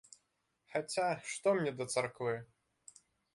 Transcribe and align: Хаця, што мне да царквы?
Хаця, 0.71 1.05
што 1.33 1.53
мне 1.59 1.71
да 1.83 1.87
царквы? 1.97 2.33